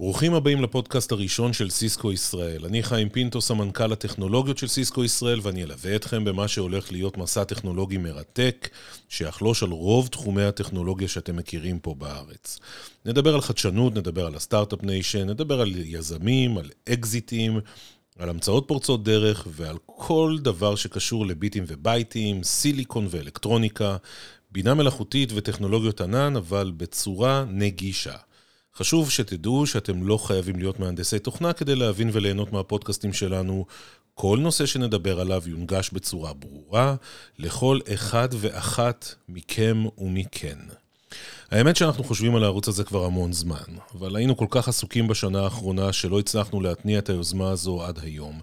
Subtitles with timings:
[0.00, 2.64] ברוכים הבאים לפודקאסט הראשון של סיסקו ישראל.
[2.64, 7.44] אני חיים פינטו, סמנכ"ל הטכנולוגיות של סיסקו ישראל, ואני אלווה אתכם במה שהולך להיות מסע
[7.44, 8.68] טכנולוגי מרתק,
[9.08, 12.58] שיחלוש על רוב תחומי הטכנולוגיה שאתם מכירים פה בארץ.
[13.04, 17.60] נדבר על חדשנות, נדבר על ה Start-Up Nation, נדבר על יזמים, על אקזיטים,
[18.18, 23.96] על המצאות פורצות דרך ועל כל דבר שקשור לביטים ובייטים, סיליקון ואלקטרוניקה,
[24.52, 28.16] בינה מלאכותית וטכנולוגיות ענן, אבל בצורה נגישה.
[28.76, 33.66] חשוב שתדעו שאתם לא חייבים להיות מהנדסי תוכנה כדי להבין וליהנות מהפודקאסטים שלנו.
[34.14, 36.94] כל נושא שנדבר עליו יונגש בצורה ברורה
[37.38, 40.58] לכל אחד ואחת מכם ומכן.
[41.50, 43.56] האמת שאנחנו חושבים על הערוץ הזה כבר המון זמן,
[43.98, 48.40] אבל היינו כל כך עסוקים בשנה האחרונה שלא הצלחנו להתניע את היוזמה הזו עד היום.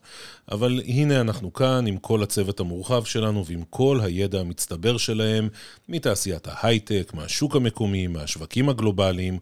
[0.51, 5.49] אבל הנה אנחנו כאן עם כל הצוות המורחב שלנו ועם כל הידע המצטבר שלהם
[5.89, 9.39] מתעשיית ההייטק, מהשוק המקומי, מהשווקים הגלובליים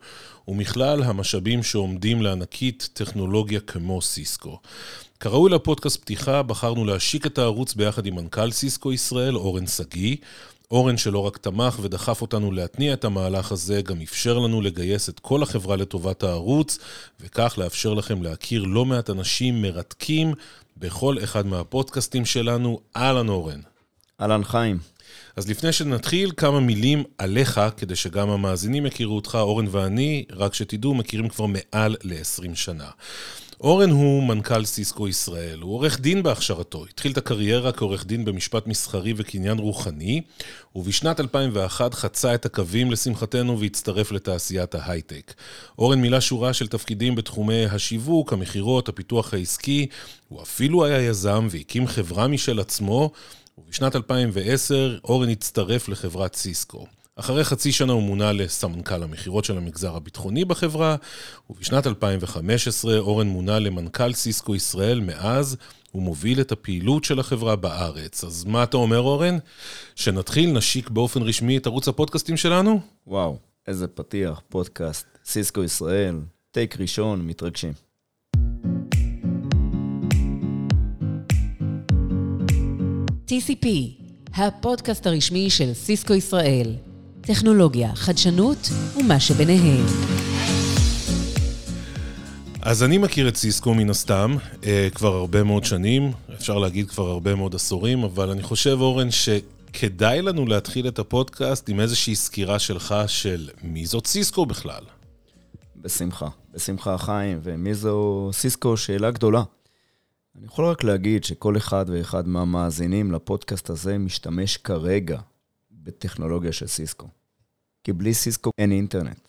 [0.47, 4.59] ומכלל המשאבים שעומדים לענקית טכנולוגיה כמו סיסקו.
[5.19, 10.15] כראוי לפודקאסט פתיחה, בחרנו להשיק את הערוץ ביחד עם מנכ"ל סיסקו ישראל, אורן שגיא.
[10.71, 15.19] אורן שלא רק תמך ודחף אותנו להתניע את המהלך הזה, גם אפשר לנו לגייס את
[15.19, 16.79] כל החברה לטובת הערוץ,
[17.19, 20.33] וכך לאפשר לכם להכיר לא מעט אנשים מרתקים
[20.77, 22.79] בכל אחד מהפודקאסטים שלנו.
[22.95, 23.59] אהלן אורן.
[24.21, 24.77] אהלן חיים.
[25.35, 30.93] אז לפני שנתחיל, כמה מילים עליך, כדי שגם המאזינים יכירו אותך, אורן ואני, רק שתדעו,
[30.93, 32.89] מכירים כבר מעל ל-20 שנה.
[33.61, 38.67] אורן הוא מנכ"ל סיסקו ישראל, הוא עורך דין בהכשרתו, התחיל את הקריירה כעורך דין במשפט
[38.67, 40.21] מסחרי וקניין רוחני,
[40.75, 45.33] ובשנת 2001 חצה את הקווים לשמחתנו והצטרף לתעשיית ההייטק.
[45.79, 49.87] אורן מילא שורה של תפקידים בתחומי השיווק, המכירות, הפיתוח העסקי,
[50.29, 53.11] הוא אפילו היה יזם והקים חברה משל עצמו,
[53.57, 56.85] ובשנת 2010 אורן הצטרף לחברת סיסקו.
[57.19, 60.95] אחרי חצי שנה הוא מונה לסמנכ"ל המכירות של המגזר הביטחוני בחברה,
[61.49, 64.99] ובשנת 2015 אורן מונה למנכ"ל סיסקו ישראל.
[64.99, 65.57] מאז
[65.91, 68.23] הוא מוביל את הפעילות של החברה בארץ.
[68.23, 69.37] אז מה אתה אומר, אורן?
[69.95, 72.79] שנתחיל, נשיק באופן רשמי את ערוץ הפודקאסטים שלנו?
[73.07, 73.37] וואו,
[73.67, 76.19] איזה פתיח, פודקאסט, סיסקו ישראל,
[76.51, 77.73] טייק ראשון, מתרגשים.
[83.27, 83.67] TCP,
[84.33, 86.75] הפודקאסט הרשמי של סיסקו ישראל.
[87.27, 89.85] טכנולוגיה, חדשנות ומה שביניהם.
[92.61, 97.09] אז אני מכיר את סיסקו מן הסתם, אה, כבר הרבה מאוד שנים, אפשר להגיד כבר
[97.09, 102.59] הרבה מאוד עשורים, אבל אני חושב, אורן, שכדאי לנו להתחיל את הפודקאסט עם איזושהי סקירה
[102.59, 104.83] שלך של מי זאת סיסקו בכלל.
[105.75, 108.77] בשמחה, בשמחה חיים, ומי זו סיסקו?
[108.77, 109.43] שאלה גדולה.
[110.37, 115.19] אני יכול רק להגיד שכל אחד ואחד מהמאזינים לפודקאסט הזה משתמש כרגע
[115.85, 117.07] בטכנולוגיה של סיסקו.
[117.83, 119.27] כי בלי סיסקו אין אינטרנט.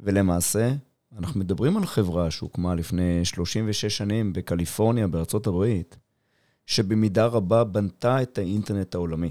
[0.00, 0.72] ולמעשה,
[1.18, 5.96] אנחנו מדברים על חברה שהוקמה לפני 36 שנים בקליפורניה, בארצות הברית,
[6.66, 9.30] שבמידה רבה בנתה את האינטרנט העולמי.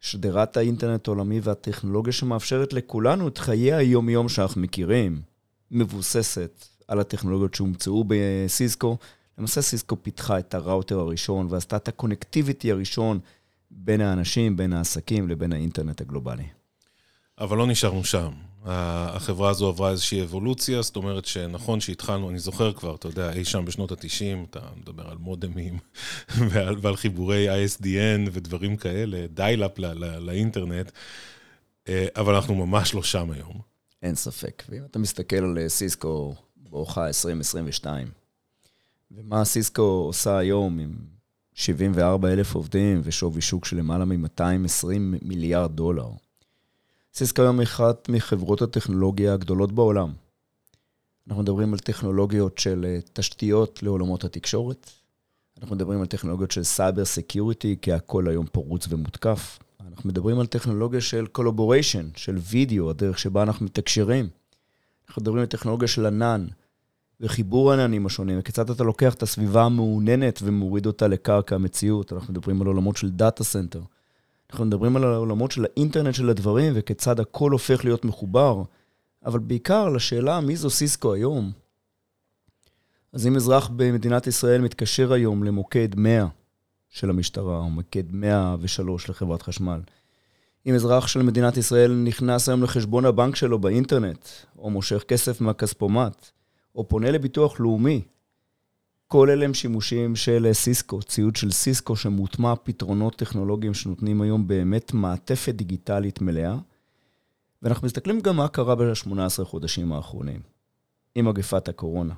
[0.00, 5.22] שדרת האינטרנט העולמי והטכנולוגיה שמאפשרת לכולנו את חיי היום-יום שאנחנו מכירים,
[5.70, 8.96] מבוססת על הטכנולוגיות שהומצאו בסיסקו.
[9.38, 13.18] למעשה סיסקו פיתחה את ה-router הראשון ועשתה את ה-connectivity הראשון
[13.78, 16.46] בין האנשים, בין העסקים לבין האינטרנט הגלובלי.
[17.38, 18.32] אבל לא נשארנו שם.
[18.68, 23.44] החברה הזו עברה איזושהי אבולוציה, זאת אומרת שנכון שהתחלנו, אני זוכר כבר, אתה יודע, אי
[23.44, 25.78] שם בשנות ה-90, אתה מדבר על מודמים
[26.50, 29.78] ועל, ועל חיבורי ISDN ודברים כאלה, dial-up
[30.20, 30.90] לאינטרנט,
[31.88, 33.60] אה, אבל אנחנו ממש לא שם היום.
[34.02, 34.62] אין ספק.
[34.68, 38.08] ואם אתה מסתכל על אה, סיסקו בואכה 2022,
[39.10, 41.15] ומה סיסקו עושה היום עם
[41.56, 44.88] 74 אלף עובדים ושווי שוק של למעלה מ-220
[45.22, 46.08] מיליארד דולר.
[47.14, 50.12] סיסקו היום אחת מחברות הטכנולוגיה הגדולות בעולם.
[51.28, 54.90] אנחנו מדברים על טכנולוגיות של אה, תשתיות לעולמות התקשורת.
[55.60, 59.58] אנחנו מדברים על טכנולוגיות של cyber security, כי הכל היום פרוץ ומותקף.
[59.90, 64.28] אנחנו מדברים על טכנולוגיה של collaboration, של וידאו, הדרך שבה אנחנו מתקשרים.
[65.08, 66.46] אנחנו מדברים על טכנולוגיה של ענן,
[67.20, 72.12] וחיבור העננים השונים, וכיצד אתה לוקח את הסביבה המעוננת ומוריד אותה לקרקע המציאות.
[72.12, 73.82] אנחנו מדברים על עולמות של data center.
[74.50, 78.62] אנחנו מדברים על העולמות של האינטרנט של הדברים, וכיצד הכל הופך להיות מחובר,
[79.26, 81.52] אבל בעיקר לשאלה מי זו סיסקו היום.
[83.12, 86.26] אז אם אזרח במדינת ישראל מתקשר היום למוקד 100
[86.88, 89.80] של המשטרה, או מוקד 103 לחברת חשמל,
[90.66, 96.30] אם אזרח של מדינת ישראל נכנס היום לחשבון הבנק שלו באינטרנט, או מושך כסף מהכספומט,
[96.76, 98.02] או פונה לביטוח לאומי,
[99.08, 104.94] כל אלה הם שימושים של סיסקו, ציוד של סיסקו שמוטמע פתרונות טכנולוגיים שנותנים היום באמת
[104.94, 106.56] מעטפת דיגיטלית מלאה.
[107.62, 110.40] ואנחנו מסתכלים גם מה קרה ב-18 חודשים האחרונים.
[111.14, 112.14] עם מגפת הקורונה.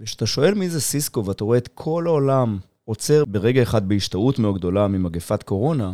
[0.00, 4.54] וכשאתה שואל מי זה סיסקו ואתה רואה את כל העולם עוצר ברגע אחד בהשתאות מאוד
[4.54, 5.92] גדולה ממגפת קורונה,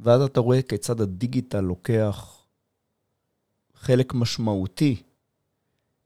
[0.00, 2.44] ואז אתה רואה כיצד הדיגיטל לוקח
[3.74, 5.02] חלק משמעותי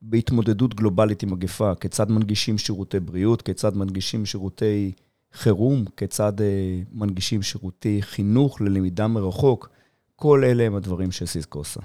[0.03, 4.93] בהתמודדות גלובלית עם מגפה, כיצד מנגישים שירותי בריאות, כיצד מנגישים שירותי
[5.33, 9.69] חירום, כיצד אה, מנגישים שירותי חינוך ללמידה מרחוק,
[10.17, 11.81] כל אלה הם הדברים שסיסקו עושה.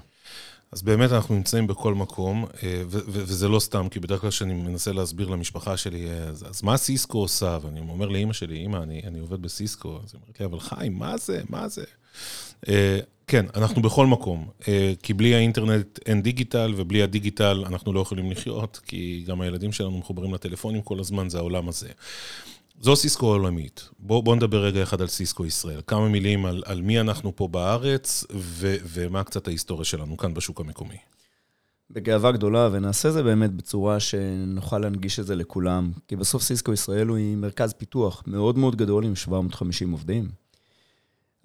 [0.72, 4.92] אז באמת אנחנו נמצאים בכל מקום, אה, וזה לא סתם, כי בדרך כלל כשאני מנסה
[4.92, 7.58] להסביר למשפחה שלי, אה, אז, אז מה סיסקו עושה?
[7.62, 10.00] ואני אומר לאימא שלי, אימא, אני, אני עובד בסיסקו.
[10.04, 11.42] אז היא אומרת לי, אבל חיים, מה זה?
[11.48, 11.84] מה זה?
[12.68, 14.48] אה, כן, אנחנו בכל מקום,
[15.02, 19.98] כי בלי האינטרנט אין דיגיטל, ובלי הדיגיטל אנחנו לא יכולים לחיות, כי גם הילדים שלנו
[19.98, 21.88] מחוברים לטלפונים כל הזמן, זה העולם הזה.
[22.80, 23.88] זו סיסקו עולמית.
[23.98, 25.80] בואו בוא נדבר רגע אחד על סיסקו ישראל.
[25.86, 30.60] כמה מילים על, על מי אנחנו פה בארץ, ו, ומה קצת ההיסטוריה שלנו כאן בשוק
[30.60, 30.96] המקומי.
[31.90, 35.92] בגאווה גדולה, ונעשה זה באמת בצורה שנוכל להנגיש את זה לכולם.
[36.08, 40.28] כי בסוף סיסקו ישראל הוא מרכז פיתוח מאוד מאוד גדול עם 750 עובדים.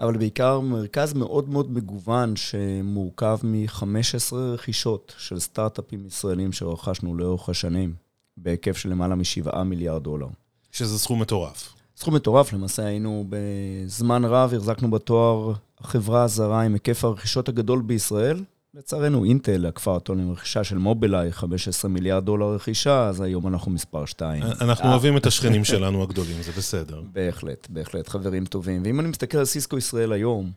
[0.01, 7.94] אבל בעיקר מרכז מאוד מאוד מגוון שמורכב מ-15 רכישות של סטארט-אפים ישראלים שרכשנו לאורך השנים,
[8.38, 10.27] בהיקף של למעלה מ-7 מיליארד דולר.
[10.71, 11.74] שזה סכום מטורף.
[11.98, 18.44] סכום מטורף, למעשה היינו בזמן רב, החזקנו בתואר החברה הזרה עם היקף הרכישות הגדול בישראל.
[18.74, 23.72] לצערנו, אינטל, הכפר הטון עם רכישה של מובילאיי, 15 מיליארד דולר רכישה, אז היום אנחנו
[23.72, 24.44] מספר 2.
[24.62, 27.02] אנחנו אוהבים את השכנים שלנו הגדולים, זה בסדר.
[27.14, 28.82] בהחלט, בהחלט, חברים טובים.
[28.86, 30.52] ואם אני מסתכל על סיסקו ישראל היום,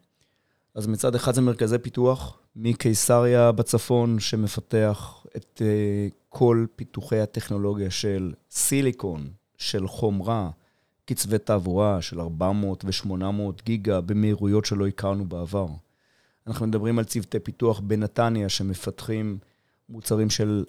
[0.74, 8.32] אז מצד אחד זה מרכזי פיתוח, מקיסריה בצפון, שמפתח את uh, כל פיתוחי הטכנולוגיה של
[8.50, 9.28] סיליקון,
[9.58, 10.50] של חומרה,
[11.04, 15.66] קצבי תעבורה של 400 ו-800 גיגה במהירויות שלא הכרנו בעבר.
[16.46, 19.38] אנחנו מדברים על צוותי פיתוח בנתניה שמפתחים
[19.88, 20.64] מוצרים של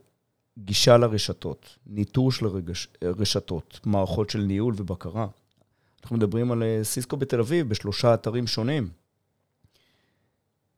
[0.57, 5.27] גישה לרשתות, ניטור של רגש, רשתות, מערכות של ניהול ובקרה.
[6.03, 8.89] אנחנו מדברים על אה, סיסקו בתל אביב בשלושה אתרים שונים.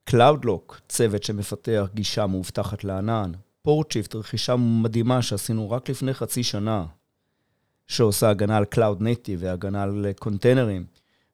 [0.09, 3.31] CloudLock, צוות שמפתח גישה מאובטחת לענן.
[3.61, 6.85] פורטשיפט, רכישה מדהימה שעשינו רק לפני חצי שנה,
[7.87, 10.85] שעושה הגנה על Cloud Native והגנה על קונטיינרים.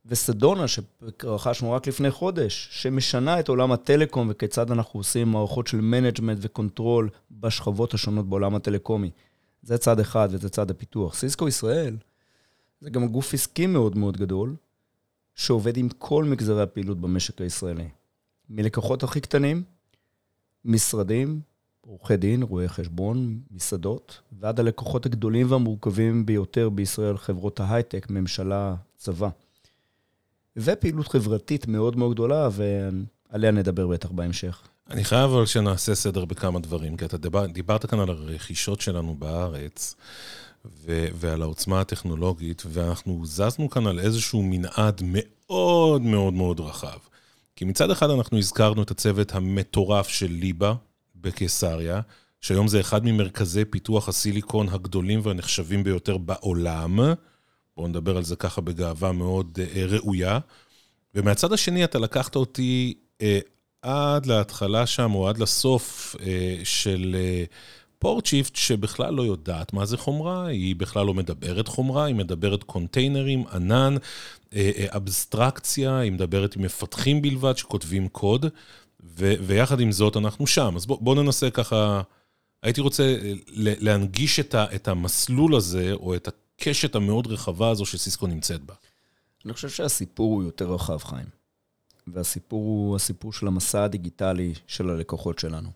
[0.05, 6.37] וסדונה, שרכשנו רק לפני חודש, שמשנה את עולם הטלקום וכיצד אנחנו עושים מערכות של management
[6.41, 9.11] ו-control בשכבות השונות בעולם הטלקומי.
[9.61, 11.15] זה צד אחד וזה צד הפיתוח.
[11.15, 11.97] סיסקו ישראל
[12.81, 14.55] זה גם גוף עסקי מאוד מאוד גדול,
[15.35, 17.89] שעובד עם כל מגזרי הפעילות במשק הישראלי.
[18.49, 19.63] מלקוחות הכי קטנים,
[20.65, 21.41] משרדים,
[21.81, 29.29] עורכי דין, רואי חשבון, מסעדות, ועד הלקוחות הגדולים והמורכבים ביותר בישראל, חברות ההייטק, ממשלה, צבא.
[30.57, 34.61] ופעילות חברתית מאוד מאוד גדולה, ועליה נדבר בטח בהמשך.
[34.89, 39.15] אני חייב אבל שנעשה סדר בכמה דברים, כי אתה דיבר, דיברת כאן על הרכישות שלנו
[39.15, 39.95] בארץ,
[40.65, 46.97] ו- ועל העוצמה הטכנולוגית, ואנחנו זזנו כאן על איזשהו מנעד מאוד מאוד מאוד רחב.
[47.55, 50.73] כי מצד אחד אנחנו הזכרנו את הצוות המטורף של ליבה,
[51.15, 52.01] בקיסריה,
[52.41, 56.99] שהיום זה אחד ממרכזי פיתוח הסיליקון הגדולים והנחשבים ביותר בעולם.
[57.77, 60.39] בואו נדבר על זה ככה בגאווה מאוד אה, ראויה.
[61.15, 63.39] ומהצד השני, אתה לקחת אותי אה,
[63.81, 67.43] עד להתחלה שם, או עד לסוף אה, של אה,
[67.99, 73.43] פורטשיפט, שבכלל לא יודעת מה זה חומרה, היא בכלל לא מדברת חומרה, היא מדברת קונטיינרים,
[73.53, 73.95] ענן,
[74.55, 78.45] אה, אה, אבסטרקציה, היא מדברת עם מפתחים בלבד שכותבים קוד.
[79.03, 80.73] ו- ויחד עם זאת אנחנו שם.
[80.75, 82.01] אז בואו בוא ננסה ככה,
[82.63, 86.27] הייתי רוצה אה, להנגיש את, ה- את המסלול הזה, או את
[86.63, 88.73] הקשת המאוד רחבה הזו שסיסקו נמצאת בה.
[89.45, 91.25] אני חושב שהסיפור הוא יותר רחב, חיים.
[92.07, 95.69] והסיפור הוא הסיפור של המסע הדיגיטלי של הלקוחות שלנו.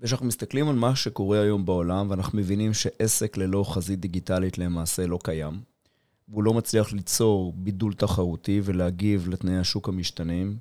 [0.00, 5.18] וכשאנחנו מסתכלים על מה שקורה היום בעולם, ואנחנו מבינים שעסק ללא חזית דיגיטלית למעשה לא
[5.24, 5.60] קיים,
[6.28, 10.58] והוא לא מצליח ליצור בידול תחרותי ולהגיב לתנאי השוק המשתנים,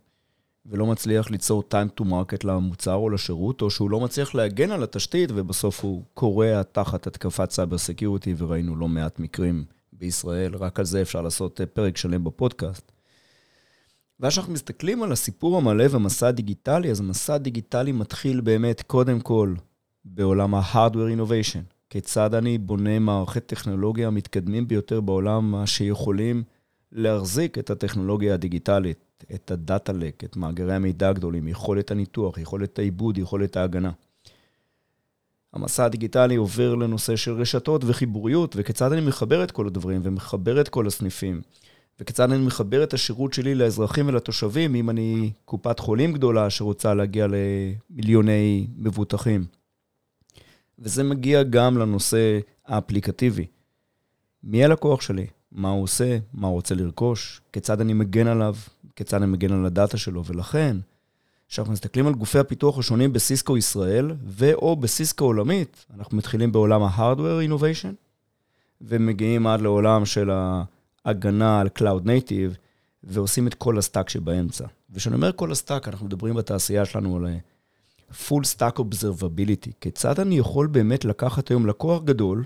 [0.65, 4.84] ולא מצליח ליצור time to market למוצר או לשירות, או שהוא לא מצליח להגן על
[4.84, 10.86] התשתית, ובסוף הוא כורע תחת התקפת cyber security, וראינו לא מעט מקרים בישראל, רק על
[10.86, 12.91] זה אפשר לעשות אה, פרק שלם בפודקאסט.
[14.19, 19.53] ואז כשאנחנו מסתכלים על הסיפור המלא והמסע הדיגיטלי, אז המסע הדיגיטלי מתחיל באמת, קודם כל,
[20.05, 21.75] בעולם ה-hardware innovation.
[21.89, 26.43] כיצד אני בונה מערכי טכנולוגיה המתקדמים ביותר בעולם, שיכולים
[26.91, 29.04] להחזיק את הטכנולוגיה הדיגיטלית.
[29.34, 33.91] את הדאטה לק, את מאגרי המידע הגדולים, יכולת הניתוח, יכולת העיבוד, יכולת ההגנה.
[35.53, 40.69] המסע הדיגיטלי עובר לנושא של רשתות וחיבוריות, וכיצד אני מחבר את כל הדברים ומחבר את
[40.69, 41.41] כל הסניפים,
[42.00, 47.27] וכיצד אני מחבר את השירות שלי לאזרחים ולתושבים, אם אני קופת חולים גדולה שרוצה להגיע
[47.29, 49.45] למיליוני מבוטחים.
[50.79, 53.45] וזה מגיע גם לנושא האפליקטיבי.
[54.43, 55.27] מי הלקוח שלי?
[55.51, 56.17] מה הוא עושה?
[56.34, 57.41] מה הוא רוצה לרכוש?
[57.53, 58.55] כיצד אני מגן עליו?
[58.96, 60.25] כיצד אני מגן על ה-data שלו?
[60.25, 60.78] ולכן,
[61.50, 67.50] כשאנחנו מסתכלים על גופי הפיתוח השונים בסיסקו ישראל ו/או בסיסקו עולמית, אנחנו מתחילים בעולם ה-Hardware
[67.50, 67.94] Innovation,
[68.82, 70.30] ומגיעים עד לעולם של
[71.06, 72.56] ההגנה על Cloud Native,
[73.04, 74.66] ועושים את כל ה-stack שבאמצע.
[74.90, 77.25] וכשאני אומר כל ה-stack, אנחנו מדברים בתעשייה שלנו על
[78.12, 79.72] full stack observability.
[79.82, 82.44] כיצד אני יכול באמת לקחת היום לקוח גדול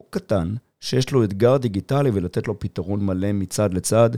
[0.00, 4.10] או קטן, שיש לו אתגר דיגיטלי ולתת לו פתרון מלא מצד לצד,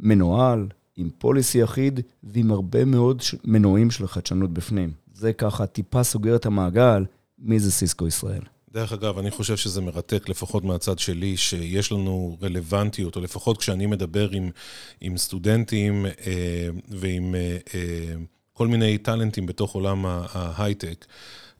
[0.00, 0.66] מנוהל,
[1.00, 4.92] עם פוליסי אחיד ועם הרבה מאוד מנועים של חדשנות בפנים.
[5.14, 7.04] זה ככה טיפה סוגר את המעגל,
[7.38, 8.42] מי זה סיסקו ישראל.
[8.72, 13.86] דרך אגב, אני חושב שזה מרתק, לפחות מהצד שלי, שיש לנו רלוונטיות, או לפחות כשאני
[13.86, 14.50] מדבר עם,
[15.00, 18.14] עם סטודנטים אה, ועם אה, אה,
[18.52, 21.06] כל מיני טאלנטים בתוך עולם ההייטק.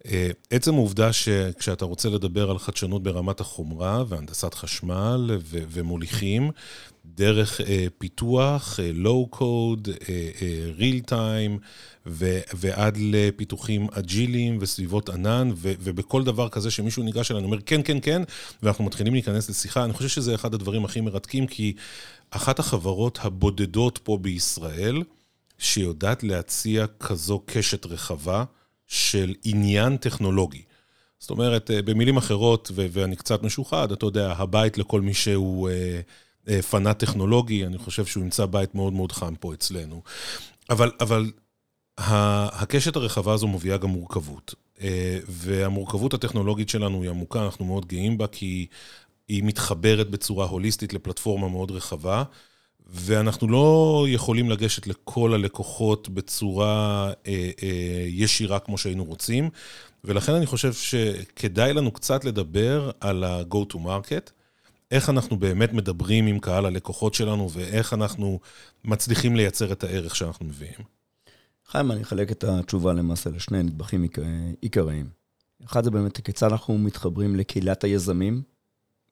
[0.06, 6.50] אה, עצם העובדה שכשאתה רוצה לדבר על חדשנות ברמת החומרה והנדסת חשמל ו- ומוליכים,
[7.04, 9.88] דרך אה, פיתוח, low-code,
[10.76, 11.58] real time,
[12.06, 17.98] ועד לפיתוחים אג'יליים וסביבות ענן, ו- ובכל דבר כזה שמישהו ניגש אלינו, אומר כן, כן,
[18.02, 18.22] כן,
[18.62, 19.84] ואנחנו מתחילים להיכנס לשיחה.
[19.84, 21.72] אני חושב שזה אחד הדברים הכי מרתקים, כי
[22.30, 25.02] אחת החברות הבודדות פה בישראל,
[25.58, 28.44] שיודעת להציע כזו קשת רחבה
[28.86, 30.62] של עניין טכנולוגי.
[31.18, 35.68] זאת אומרת, אה, במילים אחרות, ו- ואני קצת משוחד, אתה יודע, הבית לכל מי שהוא
[35.68, 36.00] אה, אה,
[36.70, 40.02] פנאט טכנולוגי, אני חושב שהוא ימצא בית מאוד מאוד חם פה אצלנו.
[40.70, 41.30] אבל, אבל
[41.98, 44.54] הקשת הרחבה הזו מביאה גם מורכבות.
[44.82, 48.66] אה, והמורכבות הטכנולוגית שלנו היא עמוקה, אנחנו מאוד גאים בה, כי
[49.28, 52.22] היא מתחברת בצורה הוליסטית לפלטפורמה מאוד רחבה.
[52.92, 59.50] ואנחנו לא יכולים לגשת לכל הלקוחות בצורה אה, אה, ישירה כמו שהיינו רוצים,
[60.04, 64.30] ולכן אני חושב שכדאי לנו קצת לדבר על ה-go to market,
[64.90, 68.40] איך אנחנו באמת מדברים עם קהל הלקוחות שלנו ואיך אנחנו
[68.84, 70.80] מצליחים לייצר את הערך שאנחנו מביאים.
[71.66, 74.06] חיים, אני אחלק את התשובה למעשה לשני נדבכים
[74.60, 75.08] עיקריים.
[75.64, 78.42] אחד זה באמת כיצד אנחנו מתחברים לקהילת היזמים,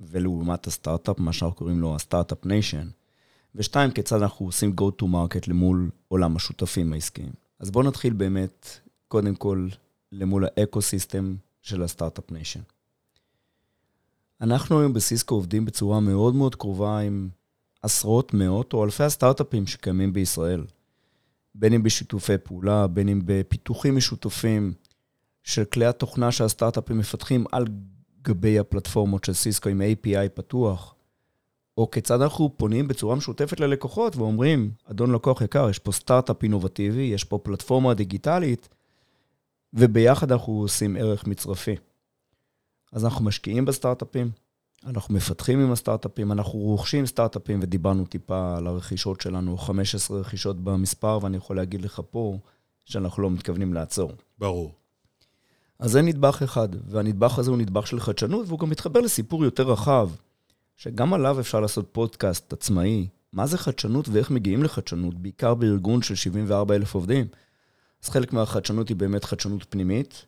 [0.01, 2.89] ולעומת הסטארט-אפ, מה שאנחנו קוראים לו ה-startup nation.
[3.55, 7.33] ושתיים, כיצד אנחנו עושים go to market למול עולם השותפים העסקיים.
[7.59, 8.67] אז בואו נתחיל באמת,
[9.09, 9.69] קודם כל,
[10.13, 12.61] למול ה-ecosystem של ה-startup nation.
[14.41, 17.29] אנחנו היום בסיסקו עובדים בצורה מאוד מאוד קרובה עם
[17.83, 20.65] עשרות, מאות או אלפי הסטארט-אפים שקיימים בישראל.
[21.55, 24.73] בין אם בשיתופי פעולה, בין אם בפיתוחים משותפים
[25.43, 27.65] של כלי התוכנה שהסטארט-אפים מפתחים על
[28.23, 30.95] גבי הפלטפורמות של סיסקו עם API פתוח,
[31.79, 37.03] או כיצד אנחנו פונים בצורה משותפת ללקוחות ואומרים, אדון לקוח יקר, יש פה סטארט-אפ אינובטיבי,
[37.03, 38.69] יש פה פלטפורמה דיגיטלית,
[39.75, 41.77] וביחד אנחנו עושים ערך מצרפי.
[42.93, 44.31] אז אנחנו משקיעים בסטארט-אפים,
[44.87, 51.19] אנחנו מפתחים עם הסטארט-אפים, אנחנו רוכשים סטארט-אפים, ודיברנו טיפה על הרכישות שלנו, 15 רכישות במספר,
[51.23, 52.39] ואני יכול להגיד לך פה
[52.85, 54.13] שאנחנו לא מתכוונים לעצור.
[54.39, 54.75] ברור.
[55.79, 59.71] אז זה נדבך אחד, והנדבך הזה הוא נדבך של חדשנות, והוא גם מתחבר לסיפור יותר
[59.71, 60.11] רחב,
[60.77, 63.09] שגם עליו אפשר לעשות פודקאסט עצמאי.
[63.33, 67.27] מה זה חדשנות ואיך מגיעים לחדשנות, בעיקר בארגון של 74 אלף עובדים.
[68.05, 70.25] אז חלק מהחדשנות היא באמת חדשנות פנימית,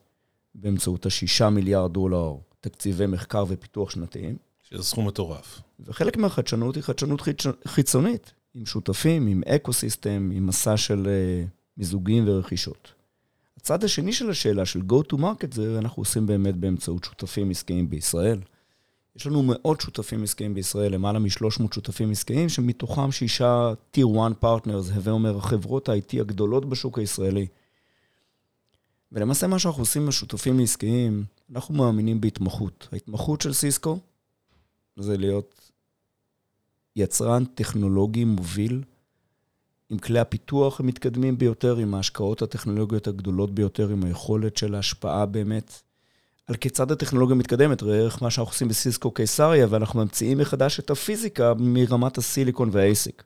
[0.55, 4.35] באמצעות ה-6 מיליארד דולר תקציבי מחקר ופיתוח שנתיים.
[4.61, 5.61] שזה סכום מטורף.
[5.79, 7.21] וחלק מהחדשנות היא חדשנות
[7.67, 12.93] חיצונית, עם שותפים, עם ecosystem, עם מסע של uh, מיזוגים ורכישות.
[13.57, 17.89] הצד השני של השאלה של go to market זה אנחנו עושים באמת באמצעות שותפים עסקיים
[17.89, 18.39] בישראל.
[19.15, 24.93] יש לנו מאות שותפים עסקיים בישראל, למעלה מ-300 שותפים עסקיים, שמתוכם שישה Tier 1 Partners,
[24.93, 27.47] הווה אומר, החברות ה-IT הגדולות בשוק הישראלי.
[29.11, 31.23] ולמעשה מה שאנחנו עושים בשותפים עסקיים,
[31.55, 32.87] אנחנו מאמינים בהתמחות.
[32.91, 33.99] ההתמחות של סיסקו
[34.95, 35.71] זה להיות
[36.95, 38.83] יצרן טכנולוגי מוביל,
[39.89, 45.81] עם כלי הפיתוח המתקדמים ביותר, עם ההשקעות הטכנולוגיות הגדולות ביותר, עם היכולת של ההשפעה באמת
[46.47, 50.89] על כיצד הטכנולוגיה מתקדמת, ראה איך מה שאנחנו עושים בסיסקו קיסריה, ואנחנו ממציאים מחדש את
[50.89, 53.23] הפיזיקה מרמת הסיליקון וה-ASIC.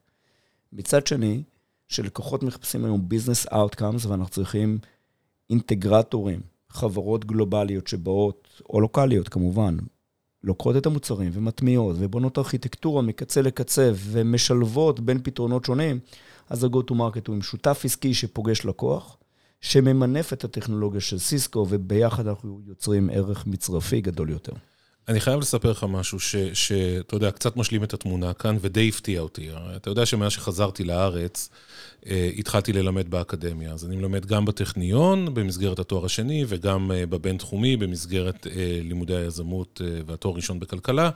[0.74, 1.44] מצד שני,
[1.88, 4.78] שלקוחות מחפשים היום business outcomes, ואנחנו צריכים
[5.50, 6.42] אינטגרטורים,
[6.76, 9.78] חברות גלובליות שבאות, או לוקאליות כמובן,
[10.44, 16.00] לוקחות את המוצרים ומטמיעות ובונות ארכיטקטורה מקצה לקצה ומשלבות בין פתרונות שונים,
[16.50, 19.18] אז ה-go to market הוא עם שותף עסקי שפוגש לקוח,
[19.62, 24.54] שממנף את הטכנולוגיה של סיסקו, וביחד אנחנו יוצרים ערך מצרפי גדול יותר.
[25.08, 26.20] אני חייב לספר לך משהו
[26.54, 29.50] שאתה יודע, קצת משלים את התמונה כאן, ודי הפתיע אותי.
[29.76, 31.50] אתה יודע שמאז שחזרתי לארץ,
[32.10, 33.74] אה, התחלתי ללמד באקדמיה.
[33.74, 39.82] אז אני מלמד גם בטכניון, במסגרת התואר השני, וגם אה, בבין-תחומי, במסגרת אה, לימודי היזמות
[40.06, 41.10] והתואר הראשון בכלכלה.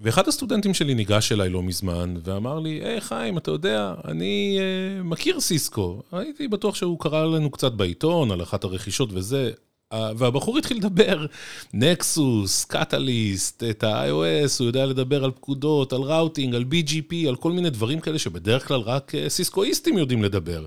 [0.00, 4.58] ואחד הסטודנטים שלי ניגש אליי לא מזמן, ואמר לי, היי hey, חיים, אתה יודע, אני
[4.58, 6.02] uh, מכיר סיסקו.
[6.12, 9.50] הייתי בטוח שהוא קרא לנו קצת בעיתון על אחת הרכישות וזה.
[9.92, 11.26] והבחור התחיל לדבר,
[11.74, 17.52] נקסוס, קטליסט, את ה-iOS, הוא יודע לדבר על פקודות, על ראוטינג, על BGP, על כל
[17.52, 20.64] מיני דברים כאלה שבדרך כלל רק אה, סיסקואיסטים יודעים לדבר.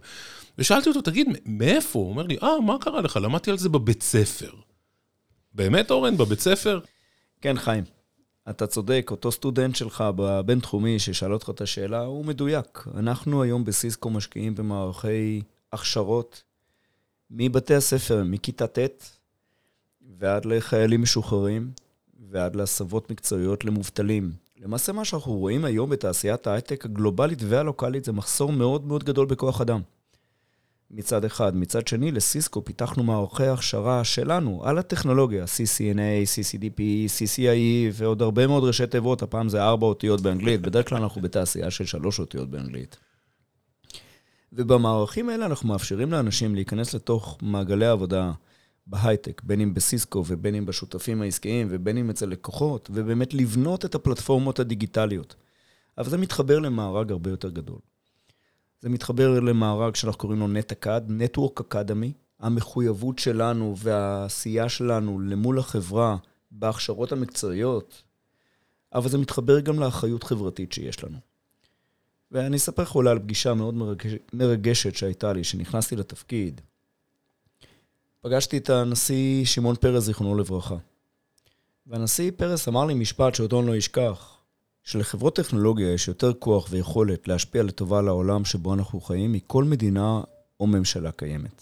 [0.57, 1.99] ושאלתי אותו, תגיד, מאיפה?
[1.99, 3.19] הוא אומר לי, אה, מה קרה לך?
[3.21, 4.51] למדתי על זה בבית ספר.
[5.53, 6.79] באמת, אורן, בבית ספר?
[7.41, 7.83] כן, חיים.
[8.49, 12.83] אתה צודק, אותו סטודנט שלך בבינתחומי ששאל אותך את השאלה, הוא מדויק.
[12.97, 15.41] אנחנו היום בסיסקו משקיעים במערכי
[15.73, 16.43] הכשרות
[17.31, 19.19] מבתי הספר, מכיתה ט'
[20.19, 21.71] ועד לחיילים משוחררים,
[22.29, 24.31] ועד להסבות מקצועיות למובטלים.
[24.59, 29.61] למעשה מה שאנחנו רואים היום בתעשיית ההייטק הגלובלית והלוקאלית זה מחסור מאוד מאוד גדול בכוח
[29.61, 29.81] אדם.
[30.91, 31.55] מצד אחד.
[31.55, 38.63] מצד שני, לסיסקו פיתחנו מערכי הכשרה שלנו על הטכנולוגיה, CCNA, CCDP, CCIE ועוד הרבה מאוד
[38.63, 42.97] ראשי תיבות, הפעם זה ארבע אותיות באנגלית, בדרך כלל אנחנו בתעשייה של שלוש אותיות באנגלית.
[44.53, 48.31] ובמערכים האלה אנחנו מאפשרים לאנשים להיכנס לתוך מעגלי העבודה
[48.87, 53.95] בהייטק, בין אם בסיסקו ובין אם בשותפים העסקיים ובין אם אצל לקוחות, ובאמת לבנות את
[53.95, 55.35] הפלטפורמות הדיגיטליות.
[55.97, 57.79] אבל זה מתחבר למארג הרבה יותר גדול.
[58.81, 66.17] זה מתחבר למארג שאנחנו קוראים לו NetAcad, Network Academy, המחויבות שלנו והעשייה שלנו למול החברה
[66.51, 68.03] בהכשרות המקצועיות,
[68.93, 71.17] אבל זה מתחבר גם לאחריות חברתית שיש לנו.
[72.31, 76.61] ואני אספר לך אולי על פגישה מאוד מרגש, מרגשת שהייתה לי, כשנכנסתי לתפקיד.
[78.21, 80.75] פגשתי את הנשיא שמעון פרס, זיכרונו לברכה.
[81.87, 84.37] והנשיא פרס אמר לי משפט שאותו אני לא אשכח,
[84.83, 90.21] שלחברות טכנולוגיה יש יותר כוח ויכולת להשפיע לטובה לעולם שבו אנחנו חיים מכל מדינה
[90.59, 91.61] או ממשלה קיימת.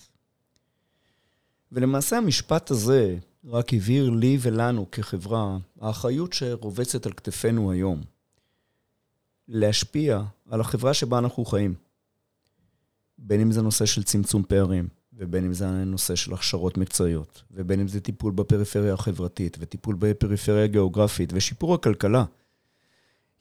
[1.72, 8.17] ולמעשה המשפט הזה רק הבהיר לי ולנו כחברה האחריות שרובצת על כתפינו היום.
[9.48, 11.74] להשפיע על החברה שבה אנחנו חיים.
[13.18, 17.80] בין אם זה נושא של צמצום פערים, ובין אם זה נושא של הכשרות מקצועיות, ובין
[17.80, 22.26] אם זה טיפול בפריפריה החברתית, וטיפול בפריפריה הגיאוגרפית, ושיפור הכלכלה.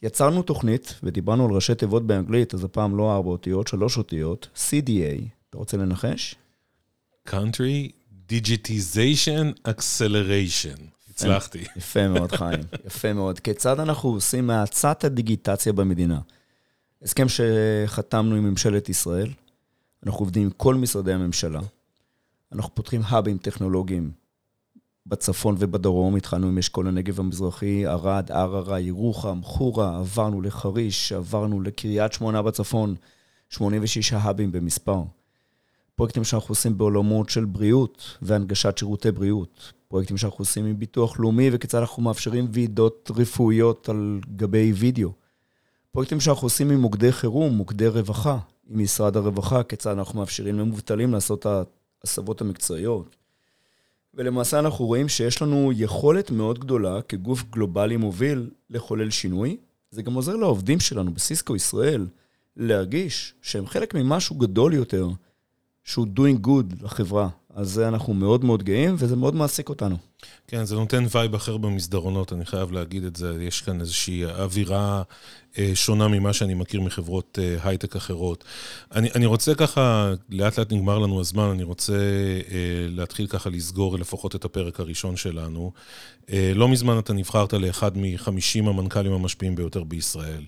[0.03, 5.23] יצרנו תוכנית, ודיברנו על ראשי תיבות באנגלית, אז הפעם לא ארבע אותיות, שלוש אותיות, CDA.
[5.51, 6.35] אתה רוצה לנחש?
[7.29, 7.92] Country
[8.33, 10.96] Digitization Acceleration.
[11.16, 11.64] הצלחתי.
[11.76, 12.61] יפה מאוד, חיים.
[12.87, 13.40] יפה מאוד.
[13.40, 16.20] כיצד אנחנו עושים מהאצת הדיגיטציה במדינה?
[17.02, 19.29] הסכם שחתמנו עם ממשלת ישראל,
[20.07, 21.61] אנחנו עובדים עם כל משרדי הממשלה,
[22.52, 24.11] אנחנו פותחים האבים טכנולוגיים
[25.07, 32.12] בצפון ובדרום, התחלנו עם אשכול הנגב המזרחי, ערד, ערערה, ירוחם, חורה, עברנו לחריש, עברנו לקריית
[32.12, 32.94] שמונה בצפון,
[33.50, 35.02] 86 האבים במספר.
[35.97, 39.73] פרויקטים שאנחנו עושים בעולמות של בריאות והנגשת שירותי בריאות.
[39.89, 45.13] פרויקטים שאנחנו עושים עם ביטוח לאומי וכיצד אנחנו מאפשרים ועידות רפואיות על גבי וידאו.
[45.93, 48.39] פרויקטים שאנחנו עושים עם מוקדי חירום, מוקדי רווחה,
[48.71, 51.67] עם משרד הרווחה, כיצד אנחנו מאפשרים למובטלים לעשות את
[52.05, 53.17] ההסבות המקצועיות.
[54.15, 59.57] ולמעשה אנחנו רואים שיש לנו יכולת מאוד גדולה כגוף גלובלי מוביל לחולל שינוי.
[59.91, 62.07] זה גם עוזר לעובדים שלנו בסיסקו ישראל
[62.57, 65.09] להרגיש שהם חלק ממשהו גדול יותר,
[65.87, 67.29] שהוא doing good לחברה.
[67.55, 69.96] אז זה אנחנו מאוד מאוד גאים, וזה מאוד מעסיק אותנו.
[70.49, 73.37] כן, זה נותן vibe אחר במסדרונות, אני חייב להגיד את זה.
[73.40, 75.03] יש כאן איזושהי אווירה
[75.59, 78.44] אה, שונה ממה שאני מכיר מחברות אה, הייטק אחרות.
[78.94, 83.99] אני, אני רוצה ככה, לאט לאט נגמר לנו הזמן, אני רוצה אה, להתחיל ככה לסגור
[83.99, 85.72] לפחות את הפרק הראשון שלנו.
[86.33, 90.42] אה, לא מזמן אתה נבחרת לאחד מחמישים המנכ"לים המשפיעים ביותר בישראל.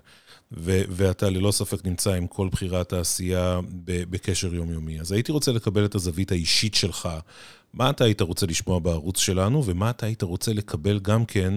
[0.52, 5.00] ו- ואתה ללא ספק נמצא עם כל בכירי התעשייה בקשר יומיומי.
[5.00, 7.08] אז הייתי רוצה לקבל את הזווית האישית שלך.
[7.74, 11.54] מה אתה היית רוצה לשמוע בערוץ שלנו, ומה אתה היית רוצה לקבל גם כן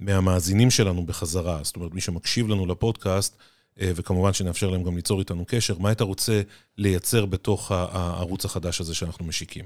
[0.00, 1.60] מהמאזינים שלנו בחזרה.
[1.62, 3.36] זאת אומרת, מי שמקשיב לנו לפודקאסט,
[3.80, 6.42] אה, וכמובן שנאפשר להם גם ליצור איתנו קשר, מה היית רוצה
[6.78, 9.64] לייצר בתוך הערוץ החדש הזה שאנחנו משיקים?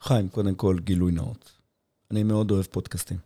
[0.00, 1.52] חיים, קודם כל, גילוי נאות.
[2.10, 3.16] אני מאוד אוהב פודקאסטים.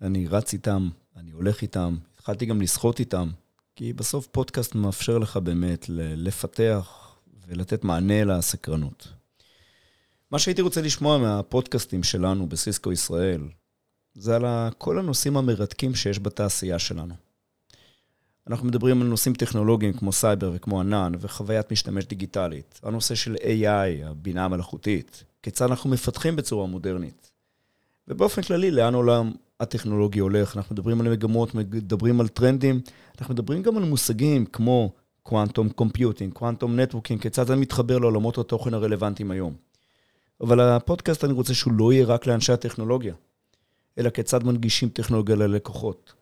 [0.00, 3.28] אני רץ איתם, אני הולך איתם, התחלתי גם לשחות איתם,
[3.76, 9.08] כי בסוף פודקאסט מאפשר לך באמת לפתח ולתת מענה לסקרנות.
[10.30, 13.48] מה שהייתי רוצה לשמוע מהפודקאסטים שלנו בסיסקו ישראל,
[14.14, 14.44] זה על
[14.78, 17.14] כל הנושאים המרתקים שיש בתעשייה שלנו.
[18.46, 22.80] אנחנו מדברים על נושאים טכנולוגיים כמו סייבר וכמו ענן וחוויית משתמש דיגיטלית.
[22.82, 27.30] הנושא של AI, הבינה המלאכותית, כיצד אנחנו מפתחים בצורה מודרנית.
[28.08, 29.32] ובאופן כללי, לאן עולם
[29.62, 32.80] הטכנולוגי הולך, אנחנו מדברים על מגמות, מדברים על טרנדים,
[33.20, 38.74] אנחנו מדברים גם על מושגים כמו quantum computing, quantum networking, כיצד זה מתחבר לעולמות התוכן
[38.74, 39.54] הרלוונטיים היום.
[40.40, 43.14] אבל הפודקאסט, אני רוצה שהוא לא יהיה רק לאנשי הטכנולוגיה,
[43.98, 46.12] אלא כיצד מנגישים טכנולוגיה ללקוחות.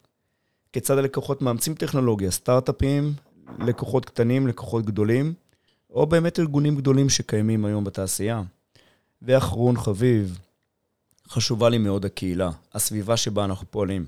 [0.72, 3.12] כיצד הלקוחות מאמצים טכנולוגיה, סטארט-אפים,
[3.58, 5.34] לקוחות קטנים, לקוחות גדולים,
[5.90, 8.42] או באמת ארגונים גדולים שקיימים היום בתעשייה.
[9.22, 10.38] ואחרון חביב,
[11.30, 14.06] חשובה לי מאוד הקהילה, הסביבה שבה אנחנו פועלים.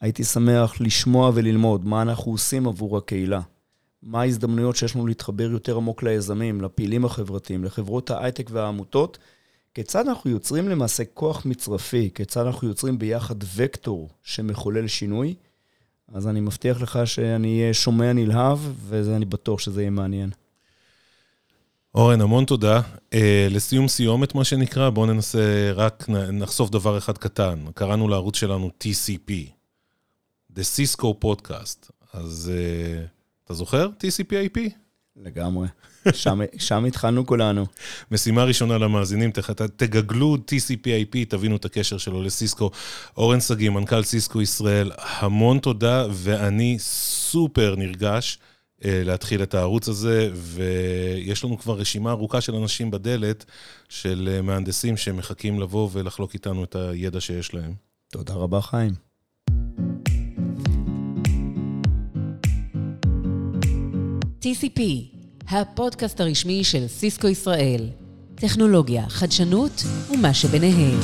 [0.00, 3.40] הייתי שמח לשמוע וללמוד מה אנחנו עושים עבור הקהילה.
[4.02, 9.18] מה ההזדמנויות שיש לנו להתחבר יותר עמוק ליזמים, לפעילים החברתיים, לחברות ההייטק והעמותות,
[9.74, 15.34] כיצד אנחנו יוצרים למעשה כוח מצרפי, כיצד אנחנו יוצרים ביחד וקטור שמחולל שינוי.
[16.14, 20.30] אז אני מבטיח לך שאני אהיה שומע נלהב, ואני בטוח שזה יהיה מעניין.
[21.94, 22.80] אורן, המון תודה.
[22.80, 23.14] Uh,
[23.50, 27.64] לסיום סיומת, מה שנקרא, בואו ננסה רק נחשוף דבר אחד קטן.
[27.74, 29.30] קראנו לערוץ שלנו TCP,
[30.54, 31.90] The Cisco Podcast.
[32.12, 33.08] אז uh,
[33.44, 33.88] אתה זוכר?
[33.88, 34.58] TCP/IP?
[35.16, 35.68] לגמרי.
[36.12, 37.66] שם, שם התחלנו כולנו.
[38.10, 39.30] משימה ראשונה למאזינים,
[39.76, 42.70] תגגלו TCP/IP, תבינו את הקשר שלו לסיסקו.
[43.16, 48.38] אורן שגיא, מנכ"ל סיסקו ישראל, המון תודה, ואני סופר נרגש.
[48.84, 53.44] אה, להתחיל את הערוץ הזה, ויש לנו כבר רשימה ארוכה של אנשים בדלת,
[53.88, 57.74] של אה, מהנדסים שמחכים לבוא ולחלוק איתנו את הידע שיש להם.
[58.12, 58.94] תודה רבה, חיים.
[64.42, 64.80] TCP,
[65.48, 67.88] הפודקאסט הרשמי של סיסקו ישראל.
[68.34, 71.00] טכנולוגיה, חדשנות ומה שביניהם.